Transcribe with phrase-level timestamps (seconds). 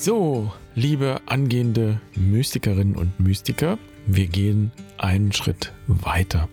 [0.00, 6.48] So, liebe angehende Mystikerinnen und Mystiker, wir gehen einen Schritt weiter.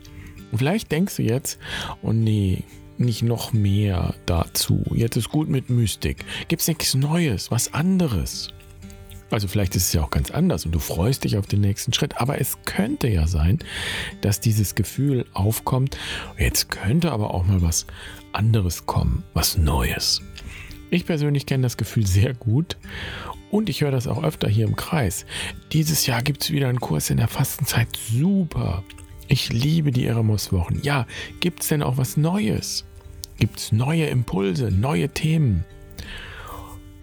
[0.52, 1.60] Vielleicht denkst du jetzt,
[2.02, 2.64] oh nee,
[2.98, 4.82] nicht noch mehr dazu.
[4.92, 6.24] Jetzt ist gut mit Mystik.
[6.48, 8.48] Gibt es nichts Neues, was anderes?
[9.30, 11.92] Also vielleicht ist es ja auch ganz anders und du freust dich auf den nächsten
[11.92, 13.60] Schritt, aber es könnte ja sein,
[14.22, 15.96] dass dieses Gefühl aufkommt,
[16.36, 17.86] jetzt könnte aber auch mal was
[18.32, 20.20] anderes kommen, was Neues.
[20.90, 22.76] Ich persönlich kenne das Gefühl sehr gut
[23.50, 25.26] und ich höre das auch öfter hier im Kreis.
[25.72, 27.88] Dieses Jahr gibt es wieder einen Kurs in der Fastenzeit.
[27.96, 28.82] Super.
[29.28, 30.80] Ich liebe die Eremos-Wochen.
[30.82, 31.06] Ja,
[31.40, 32.84] gibt es denn auch was Neues?
[33.38, 35.64] Gibt es neue Impulse, neue Themen?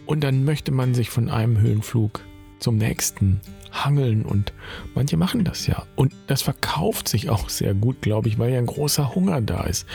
[0.05, 2.21] Und dann möchte man sich von einem Höhenflug
[2.59, 3.41] zum nächsten
[3.71, 4.53] hangeln und
[4.95, 5.85] manche machen das ja.
[5.95, 9.63] Und das verkauft sich auch sehr gut, glaube ich, weil ja ein großer Hunger da
[9.63, 9.85] ist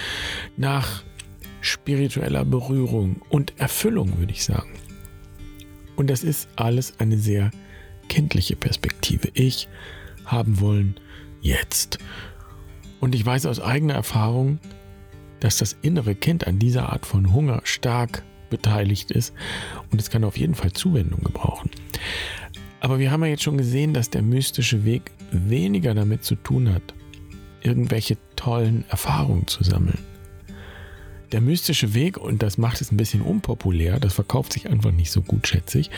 [0.56, 1.02] nach
[1.68, 4.74] spiritueller Berührung und Erfüllung, würde ich sagen.
[5.96, 7.50] Und das ist alles eine sehr
[8.08, 9.28] kindliche Perspektive.
[9.34, 9.68] Ich
[10.24, 10.96] haben wollen
[11.40, 11.98] jetzt.
[13.00, 14.58] Und ich weiß aus eigener Erfahrung,
[15.40, 19.34] dass das innere Kind an dieser Art von Hunger stark beteiligt ist
[19.90, 21.70] und es kann auf jeden Fall Zuwendung gebrauchen.
[22.80, 26.72] Aber wir haben ja jetzt schon gesehen, dass der mystische Weg weniger damit zu tun
[26.72, 26.82] hat,
[27.60, 29.98] irgendwelche tollen Erfahrungen zu sammeln.
[31.32, 35.10] Der mystische Weg, und das macht es ein bisschen unpopulär, das verkauft sich einfach nicht
[35.10, 35.90] so gut, schätze ich.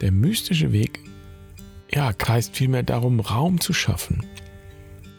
[0.00, 1.00] Der mystische Weg,
[1.92, 4.24] ja, kreist vielmehr darum, Raum zu schaffen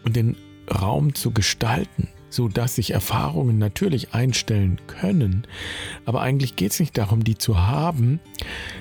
[0.05, 0.37] und den
[0.73, 5.45] Raum zu gestalten, so dass sich Erfahrungen natürlich einstellen können.
[6.05, 8.21] Aber eigentlich geht es nicht darum, die zu haben,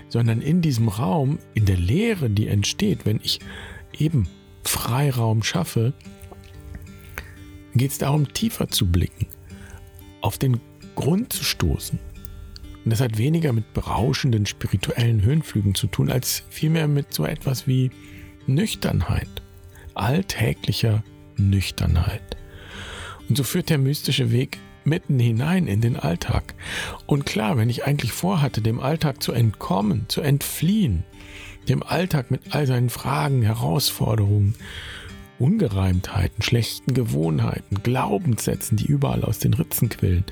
[0.08, 3.40] sondern in diesem Raum, in der Leere, die entsteht, wenn ich
[3.98, 4.28] eben
[4.62, 5.92] Freiraum schaffe,
[7.74, 9.26] geht es darum, tiefer zu blicken
[10.26, 10.60] auf den
[10.96, 12.00] Grund zu stoßen.
[12.84, 17.68] Und das hat weniger mit berauschenden spirituellen Höhenflügen zu tun, als vielmehr mit so etwas
[17.68, 17.90] wie
[18.46, 19.28] Nüchternheit,
[19.94, 21.04] alltäglicher
[21.36, 22.36] Nüchternheit.
[23.28, 26.54] Und so führt der mystische Weg mitten hinein in den Alltag.
[27.06, 31.04] Und klar, wenn ich eigentlich vorhatte, dem Alltag zu entkommen, zu entfliehen,
[31.68, 34.54] dem Alltag mit all seinen Fragen, Herausforderungen,
[35.38, 40.24] Ungereimtheiten, schlechten Gewohnheiten, Glaubenssätzen, die überall aus den Ritzen quillen,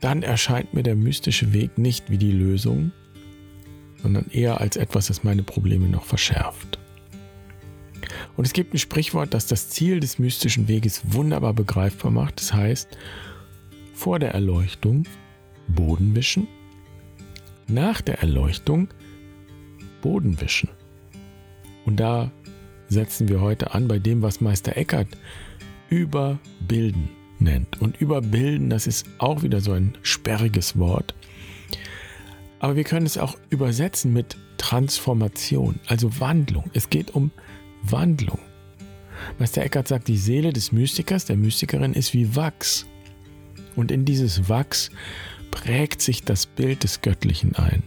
[0.00, 2.92] dann erscheint mir der mystische Weg nicht wie die Lösung,
[4.02, 6.78] sondern eher als etwas, das meine Probleme noch verschärft.
[8.36, 12.40] Und es gibt ein Sprichwort, das das Ziel des mystischen Weges wunderbar begreifbar macht.
[12.40, 12.96] Das heißt,
[13.92, 15.04] vor der Erleuchtung
[15.68, 16.48] Boden wischen,
[17.68, 18.88] nach der Erleuchtung
[20.00, 20.70] Boden wischen.
[21.84, 22.30] Und da
[22.90, 25.08] setzen wir heute an bei dem, was Meister Eckhart
[25.88, 27.08] überbilden
[27.38, 27.80] nennt.
[27.80, 31.14] Und überbilden, das ist auch wieder so ein sperriges Wort.
[32.58, 36.70] Aber wir können es auch übersetzen mit Transformation, also Wandlung.
[36.74, 37.30] Es geht um
[37.82, 38.40] Wandlung.
[39.38, 42.86] Meister Eckhart sagt, die Seele des Mystikers, der Mystikerin ist wie Wachs.
[43.76, 44.90] Und in dieses Wachs
[45.50, 47.82] prägt sich das Bild des Göttlichen ein.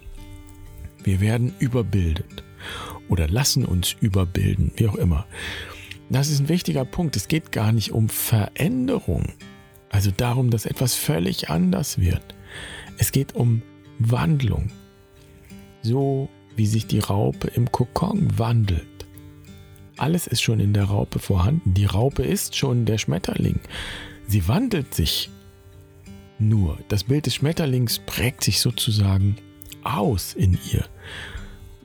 [1.04, 2.44] Wir werden überbildet
[3.10, 5.26] oder lassen uns überbilden, wie auch immer.
[6.10, 7.16] Das ist ein wichtiger Punkt.
[7.16, 9.34] Es geht gar nicht um Veränderung,
[9.90, 12.36] also darum, dass etwas völlig anders wird.
[12.98, 13.62] Es geht um
[14.00, 14.72] Wandlung.
[15.82, 18.88] So wie sich die Raupe im Kokon wandelt.
[19.98, 21.74] Alles ist schon in der Raupe vorhanden.
[21.74, 23.60] Die Raupe ist schon der Schmetterling.
[24.28, 25.30] Sie wandelt sich
[26.40, 26.78] nur.
[26.88, 29.36] Das Bild des Schmetterlings prägt sich sozusagen
[29.84, 30.86] aus in ihr.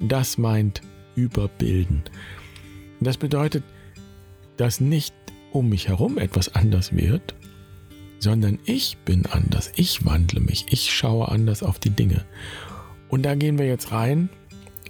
[0.00, 0.82] Das meint
[1.18, 2.02] überbilden.
[3.00, 3.64] Das bedeutet,
[4.56, 5.14] dass nicht
[5.52, 7.34] um mich herum etwas anders wird,
[8.18, 12.24] sondern ich bin anders, ich wandle mich, ich schaue anders auf die Dinge.
[13.08, 14.28] Und da gehen wir jetzt rein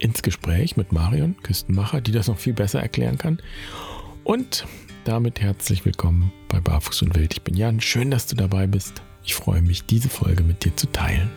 [0.01, 3.41] ins Gespräch mit Marion Küstenmacher, die das noch viel besser erklären kann.
[4.25, 4.67] Und
[5.05, 7.33] damit herzlich willkommen bei Barfuß und Wild.
[7.35, 9.03] Ich bin Jan, schön, dass du dabei bist.
[9.25, 11.31] Ich freue mich, diese Folge mit dir zu teilen.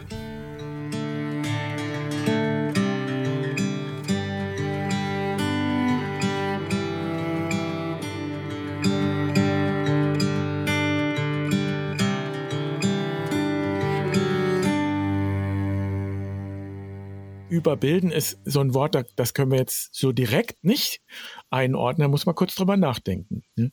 [17.52, 21.02] Überbilden ist so ein Wort, das können wir jetzt so direkt nicht
[21.50, 22.06] einordnen.
[22.06, 23.44] Da muss man kurz drüber nachdenken.
[23.56, 23.72] Ne?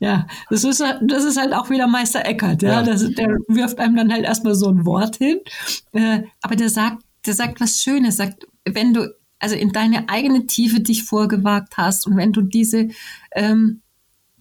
[0.00, 2.62] Ja, das ist, das ist halt auch wieder Meister Eckert.
[2.62, 2.70] Ja?
[2.70, 2.82] ja.
[2.82, 5.40] Das, der wirft einem dann halt erstmal so ein Wort hin.
[5.92, 8.16] Äh, aber der sagt, der sagt was Schönes.
[8.16, 12.88] Sagt, wenn du also in deine eigene Tiefe dich vorgewagt hast und wenn du diese
[13.32, 13.82] ähm,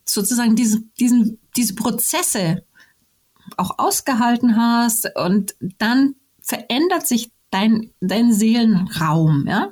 [0.05, 2.63] sozusagen diese, diesen, diese Prozesse
[3.57, 9.71] auch ausgehalten hast und dann verändert sich dein, dein Seelenraum, ja.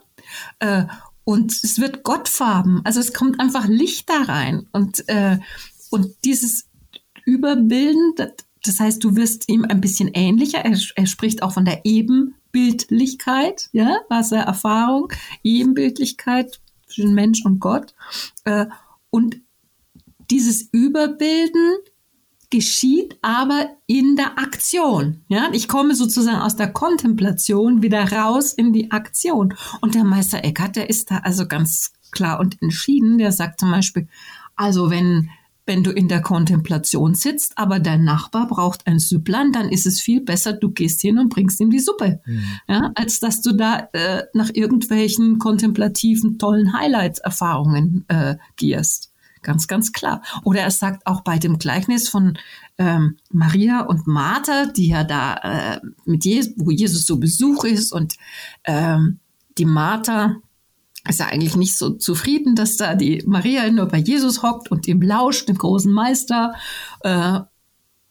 [0.59, 0.85] Äh,
[1.23, 2.81] und es wird Gottfarben.
[2.83, 4.67] Also es kommt einfach Licht da rein.
[4.71, 5.39] Und, äh,
[5.89, 6.67] und dieses
[7.25, 8.33] Überbilden, das,
[8.63, 10.59] das heißt, du wirst ihm ein bisschen ähnlicher.
[10.59, 15.11] Er, er spricht auch von der Ebenbildlichkeit, ja, was er Erfahrung,
[15.43, 17.95] Ebenbildlichkeit zwischen Mensch und Gott.
[18.43, 18.67] Äh,
[19.09, 19.37] und
[20.29, 21.77] dieses Überbilden
[22.55, 25.23] geschieht aber in der Aktion.
[25.27, 29.53] Ja, ich komme sozusagen aus der Kontemplation wieder raus in die Aktion.
[29.81, 33.17] Und der Meister Eckhart, der ist da also ganz klar und entschieden.
[33.17, 34.07] Der sagt zum Beispiel,
[34.55, 35.29] also wenn
[35.67, 39.99] wenn du in der Kontemplation sitzt, aber dein Nachbar braucht ein Süpplein, dann ist es
[39.99, 42.43] viel besser, du gehst hin und bringst ihm die Suppe, mhm.
[42.67, 49.11] ja, als dass du da äh, nach irgendwelchen kontemplativen, tollen Highlights-Erfahrungen äh, gehst.
[49.45, 50.23] Ganz, ganz klar.
[50.43, 52.35] Oder er sagt auch bei dem Gleichnis von
[52.79, 57.93] ähm, Maria und Martha, die ja da äh, mit Jesus, wo Jesus so Besuch ist
[57.93, 58.15] und
[58.63, 59.19] ähm,
[59.59, 60.37] die Martha
[61.07, 64.87] ist ja eigentlich nicht so zufrieden, dass da die Maria nur bei Jesus hockt und
[64.87, 66.55] ihm lauscht, dem großen Meister.
[67.01, 67.41] Äh,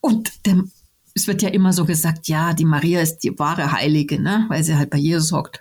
[0.01, 0.63] und der,
[1.15, 4.47] es wird ja immer so gesagt, ja, die Maria ist die wahre Heilige, ne?
[4.49, 5.59] weil sie halt bei Jesus hockt.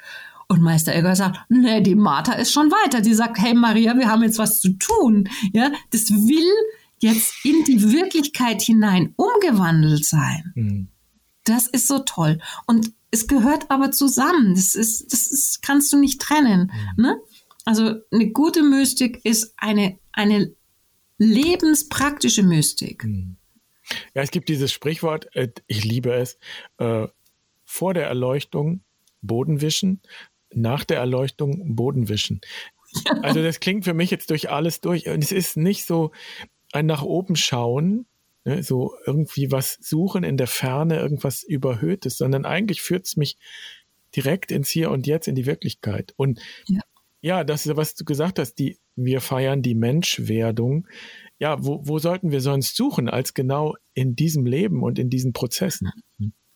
[0.54, 3.02] Und Meister Egger sagt, nee, die Martha ist schon weiter.
[3.02, 5.28] Die sagt, hey Maria, wir haben jetzt was zu tun.
[5.52, 6.54] Ja, das will
[7.00, 10.54] jetzt in die Wirklichkeit hinein umgewandelt sein.
[10.54, 10.88] Mhm.
[11.44, 12.40] Das ist so toll.
[12.68, 14.54] Und es gehört aber zusammen.
[14.54, 16.72] Das ist, das ist, kannst du nicht trennen.
[16.98, 17.04] Mhm.
[17.04, 17.22] Ne?
[17.66, 20.54] Also eine gute Mystik ist eine, eine
[21.18, 23.06] lebenspraktische Mystik.
[23.06, 23.38] Mhm.
[24.14, 26.38] Ja, es gibt dieses Sprichwort, äh, ich liebe es,
[26.78, 27.08] äh,
[27.66, 28.84] vor der Erleuchtung
[29.24, 30.02] Boden wischen,
[30.56, 32.42] nach der Erleuchtung Boden wischen.
[33.22, 35.08] Also das klingt für mich jetzt durch alles durch.
[35.08, 36.12] Und es ist nicht so
[36.72, 38.06] ein nach oben schauen,
[38.46, 43.38] ne, so irgendwie was suchen in der Ferne, irgendwas Überhöhtes, sondern eigentlich führt es mich
[44.16, 46.14] direkt ins Hier und Jetzt, in die Wirklichkeit.
[46.18, 46.82] Und ja,
[47.22, 50.88] ja das ist, was du gesagt hast, die, wir feiern die Menschwerdung.
[51.40, 55.34] Ja, wo, wo sollten wir sonst suchen, als genau in diesem Leben und in diesen
[55.34, 55.92] Prozessen?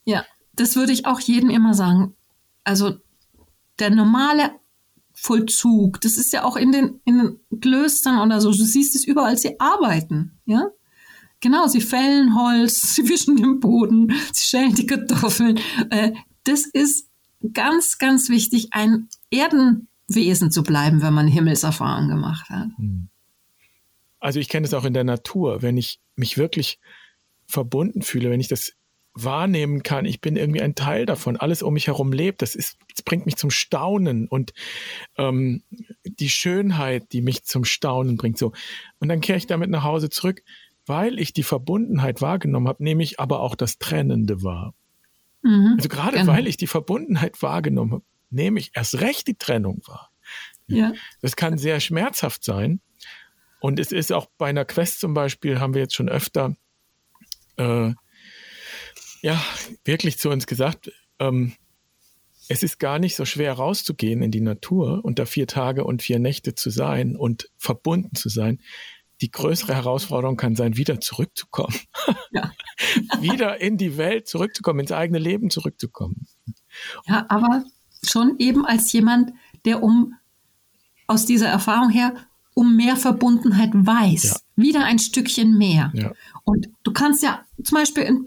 [0.06, 2.16] Ja, das würde ich auch jedem immer sagen.
[2.64, 2.98] Also
[3.80, 4.52] der normale
[5.14, 9.04] Vollzug, das ist ja auch in den, in den Klöstern oder so, du siehst es
[9.04, 10.68] überall, sie arbeiten, ja.
[11.40, 15.60] Genau, sie fällen Holz, sie wischen den Boden, sie schälen die Kartoffeln.
[15.90, 16.14] Äh,
[16.44, 17.10] das ist
[17.54, 22.70] ganz, ganz wichtig, ein Erdenwesen zu bleiben, wenn man Himmelserfahrung gemacht hat.
[22.78, 23.10] Hm.
[24.20, 26.80] Also ich kenne es auch in der Natur, wenn ich mich wirklich
[27.46, 28.74] verbunden fühle, wenn ich das
[29.24, 32.78] wahrnehmen kann, ich bin irgendwie ein Teil davon, alles um mich herum lebt, das, ist,
[32.94, 34.54] das bringt mich zum Staunen und
[35.18, 35.64] ähm,
[36.04, 38.38] die Schönheit, die mich zum Staunen bringt.
[38.38, 38.54] So.
[39.00, 40.44] Und dann kehre ich damit nach Hause zurück,
[40.86, 44.74] weil ich die Verbundenheit wahrgenommen habe, nehme ich aber auch das Trennende wahr.
[45.42, 46.34] Mhm, also gerade genau.
[46.34, 50.12] weil ich die Verbundenheit wahrgenommen habe, nehme ich erst recht die Trennung wahr.
[50.68, 50.94] Ja.
[51.22, 52.82] Das kann sehr schmerzhaft sein.
[53.60, 56.56] Und es ist auch bei einer Quest zum Beispiel, haben wir jetzt schon öfter
[57.58, 57.94] äh,
[59.22, 59.42] ja,
[59.84, 61.54] wirklich zu uns gesagt, ähm,
[62.50, 66.02] es ist gar nicht so schwer rauszugehen in die Natur und da vier Tage und
[66.02, 68.60] vier Nächte zu sein und verbunden zu sein.
[69.20, 71.76] Die größere Herausforderung kann sein, wieder zurückzukommen.
[72.32, 72.52] Ja.
[73.20, 76.28] wieder in die Welt zurückzukommen, ins eigene Leben zurückzukommen.
[77.06, 77.66] Ja, aber
[78.04, 79.34] schon eben als jemand,
[79.66, 80.14] der um
[81.08, 82.14] aus dieser Erfahrung her
[82.54, 84.24] um mehr Verbundenheit weiß.
[84.24, 84.36] Ja.
[84.56, 85.92] Wieder ein Stückchen mehr.
[85.94, 86.14] Ja.
[86.44, 88.24] Und du kannst ja zum Beispiel ein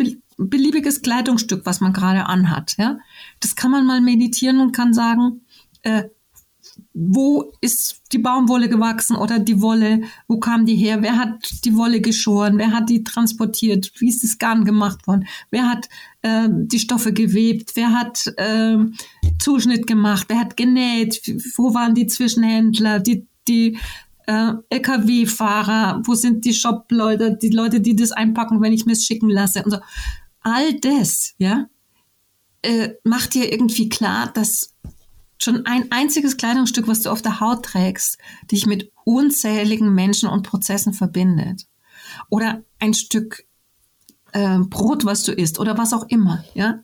[0.49, 2.77] beliebiges Kleidungsstück, was man gerade anhat.
[2.79, 2.99] Ja?
[3.41, 5.43] Das kann man mal meditieren und kann sagen,
[5.83, 6.05] äh,
[6.93, 11.77] wo ist die Baumwolle gewachsen oder die Wolle, wo kam die her, wer hat die
[11.77, 15.89] Wolle geschoren, wer hat die transportiert, wie ist das Garn gemacht worden, wer hat
[16.23, 18.77] äh, die Stoffe gewebt, wer hat äh,
[19.39, 21.23] Zuschnitt gemacht, wer hat genäht,
[21.57, 23.79] wo waren die Zwischenhändler, die, die
[24.27, 29.05] äh, LKW-Fahrer, wo sind die Shop-Leute, die Leute, die das einpacken, wenn ich mir es
[29.05, 29.79] schicken lasse und so
[30.43, 31.67] all das, ja,
[32.63, 34.75] äh, macht dir irgendwie klar, dass
[35.39, 38.19] schon ein einziges Kleidungsstück, was du auf der Haut trägst,
[38.51, 41.67] dich mit unzähligen Menschen und Prozessen verbindet.
[42.29, 43.47] Oder ein Stück
[44.33, 46.81] äh, Brot, was du isst, oder was auch immer, ja.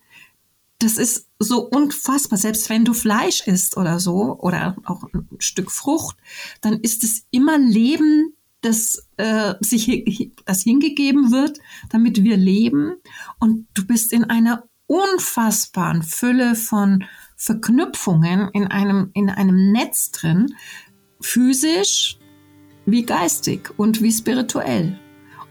[0.79, 2.39] Das ist so unfassbar.
[2.39, 6.17] Selbst wenn du Fleisch isst oder so, oder auch ein Stück Frucht,
[6.61, 11.59] dann ist es immer Leben das äh, sich das hingegeben wird,
[11.91, 12.97] damit wir leben.
[13.39, 17.05] Und du bist in einer unfassbaren Fülle von
[17.37, 20.55] Verknüpfungen in einem, in einem Netz drin,
[21.21, 22.19] physisch
[22.87, 24.99] wie geistig und wie spirituell.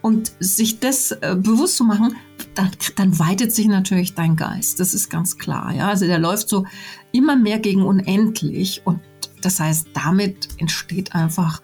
[0.01, 2.15] Und sich das äh, bewusst zu machen,
[2.53, 4.79] dann, dann weitet sich natürlich dein Geist.
[4.79, 5.73] Das ist ganz klar.
[5.73, 5.89] Ja?
[5.89, 6.65] Also der läuft so
[7.11, 8.99] immer mehr gegen unendlich und
[9.41, 11.61] das heißt, damit entsteht einfach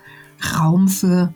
[0.55, 1.33] Raum für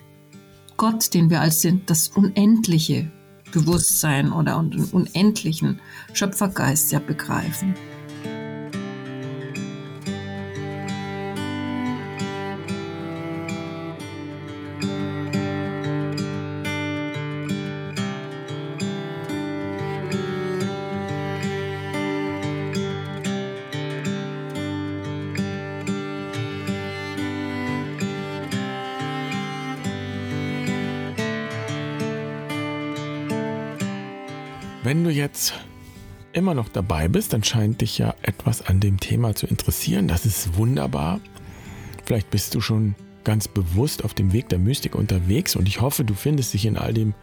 [0.77, 3.11] Gott, den wir als das unendliche
[3.51, 5.79] Bewusstsein oder einen unendlichen
[6.13, 7.73] Schöpfergeist ja begreifen.
[34.85, 35.55] Wenn du jetzt
[36.31, 40.07] immer noch dabei bist, dann scheint dich ja etwas an dem Thema zu interessieren.
[40.07, 41.19] Das ist wunderbar.
[42.03, 46.03] Vielleicht bist du schon ganz bewusst auf dem Weg der Mystik unterwegs und ich hoffe,
[46.03, 47.15] du findest dich in all dem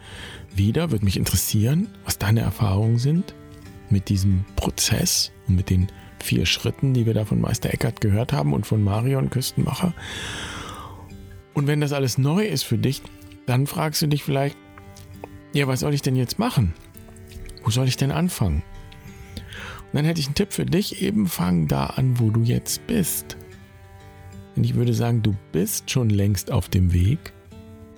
[0.52, 0.90] wieder.
[0.90, 3.32] Würde mich interessieren, was deine Erfahrungen sind
[3.90, 5.86] mit diesem Prozess und mit den
[6.18, 9.94] vier Schritten, die wir da von Meister Eckhart gehört haben und von Marion Küstenmacher.
[11.54, 13.02] Und wenn das alles neu ist für dich,
[13.46, 14.56] dann fragst du dich vielleicht,
[15.52, 16.74] ja, was soll ich denn jetzt machen?
[17.62, 18.62] Wo soll ich denn anfangen?
[19.36, 22.86] Und dann hätte ich einen Tipp für dich, eben fang da an, wo du jetzt
[22.86, 23.36] bist.
[24.56, 27.32] Denn ich würde sagen, du bist schon längst auf dem Weg.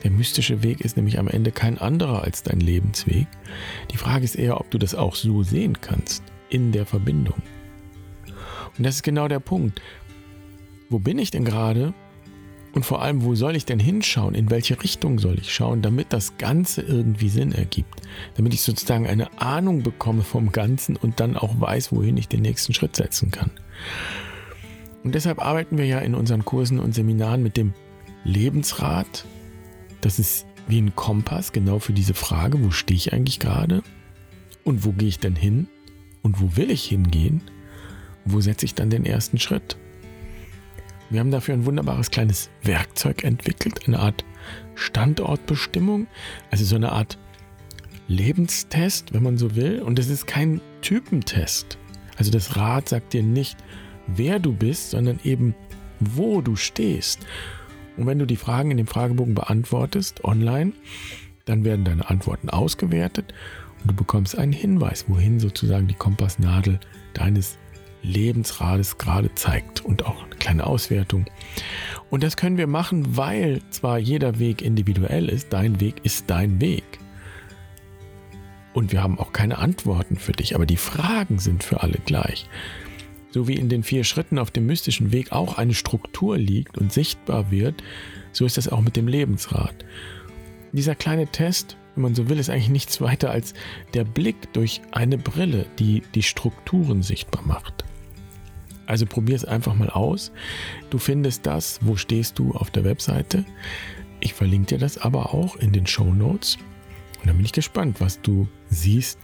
[0.02, 3.26] Der mystische Weg ist nämlich am Ende kein anderer als dein Lebensweg.
[3.90, 7.40] Die Frage ist eher, ob du das auch so sehen kannst, in der Verbindung.
[8.76, 9.80] Und das ist genau der Punkt.
[10.90, 11.94] Wo bin ich denn gerade
[12.74, 14.34] und vor allem, wo soll ich denn hinschauen?
[14.34, 18.02] In welche Richtung soll ich schauen, damit das Ganze irgendwie Sinn ergibt?
[18.36, 22.42] Damit ich sozusagen eine Ahnung bekomme vom Ganzen und dann auch weiß, wohin ich den
[22.42, 23.52] nächsten Schritt setzen kann.
[25.04, 27.74] Und deshalb arbeiten wir ja in unseren Kursen und Seminaren mit dem
[28.24, 29.24] Lebensrat.
[30.00, 33.84] Das ist wie ein Kompass genau für diese Frage, wo stehe ich eigentlich gerade?
[34.64, 35.68] Und wo gehe ich denn hin?
[36.22, 37.42] Und wo will ich hingehen?
[38.24, 39.76] Wo setze ich dann den ersten Schritt?
[41.10, 44.24] Wir haben dafür ein wunderbares kleines Werkzeug entwickelt, eine Art
[44.74, 46.06] Standortbestimmung,
[46.50, 47.18] also so eine Art
[48.08, 49.80] Lebenstest, wenn man so will.
[49.80, 51.78] Und es ist kein Typentest.
[52.16, 53.56] Also das Rad sagt dir nicht,
[54.06, 55.54] wer du bist, sondern eben,
[56.00, 57.20] wo du stehst.
[57.96, 60.72] Und wenn du die Fragen in dem Fragebogen beantwortest online,
[61.44, 63.32] dann werden deine Antworten ausgewertet
[63.80, 66.80] und du bekommst einen Hinweis, wohin sozusagen die Kompassnadel
[67.12, 67.58] deines
[68.04, 71.26] Lebensrades gerade zeigt und auch eine kleine Auswertung.
[72.10, 76.60] Und das können wir machen, weil zwar jeder Weg individuell ist, dein Weg ist dein
[76.60, 76.84] Weg.
[78.72, 82.48] Und wir haben auch keine Antworten für dich, aber die Fragen sind für alle gleich.
[83.30, 86.92] So wie in den vier Schritten auf dem mystischen Weg auch eine Struktur liegt und
[86.92, 87.82] sichtbar wird,
[88.32, 89.84] so ist das auch mit dem Lebensrat.
[90.72, 93.54] Dieser kleine Test wenn man so will, ist eigentlich nichts weiter als
[93.94, 97.83] der Blick durch eine Brille, die die Strukturen sichtbar macht.
[98.86, 100.32] Also probier es einfach mal aus.
[100.90, 103.44] Du findest das, wo stehst du auf der Webseite.
[104.20, 106.56] Ich verlinke dir das aber auch in den Show Notes.
[107.20, 109.18] Und dann bin ich gespannt, was du siehst,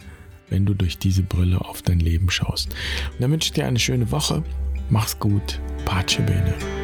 [0.48, 2.68] wenn du durch diese Brille auf dein Leben schaust.
[3.12, 4.42] Und dann wünsche ich dir eine schöne Woche.
[4.88, 5.60] Mach's gut.
[5.84, 6.79] Pace bene.